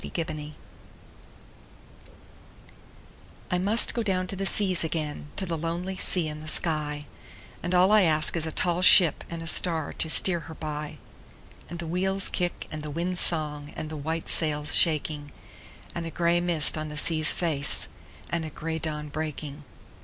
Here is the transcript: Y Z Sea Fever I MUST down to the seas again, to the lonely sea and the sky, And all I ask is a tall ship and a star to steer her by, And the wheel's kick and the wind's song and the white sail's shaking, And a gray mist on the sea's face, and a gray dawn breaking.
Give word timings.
Y 0.03 0.07
Z 0.07 0.11
Sea 0.15 0.23
Fever 0.33 0.55
I 3.51 3.59
MUST 3.59 3.93
down 4.03 4.25
to 4.25 4.35
the 4.35 4.47
seas 4.47 4.83
again, 4.83 5.27
to 5.35 5.45
the 5.45 5.55
lonely 5.59 5.95
sea 5.95 6.27
and 6.27 6.41
the 6.41 6.47
sky, 6.47 7.05
And 7.61 7.75
all 7.75 7.91
I 7.91 8.01
ask 8.01 8.35
is 8.35 8.47
a 8.47 8.51
tall 8.51 8.81
ship 8.81 9.23
and 9.29 9.43
a 9.43 9.45
star 9.45 9.93
to 9.93 10.09
steer 10.09 10.39
her 10.39 10.55
by, 10.55 10.97
And 11.69 11.77
the 11.77 11.85
wheel's 11.85 12.29
kick 12.29 12.67
and 12.71 12.81
the 12.81 12.89
wind's 12.89 13.19
song 13.19 13.73
and 13.75 13.91
the 13.91 13.95
white 13.95 14.27
sail's 14.27 14.73
shaking, 14.73 15.31
And 15.93 16.07
a 16.07 16.09
gray 16.09 16.41
mist 16.41 16.79
on 16.79 16.89
the 16.89 16.97
sea's 16.97 17.31
face, 17.31 17.87
and 18.31 18.43
a 18.43 18.49
gray 18.49 18.79
dawn 18.79 19.09
breaking. 19.09 19.63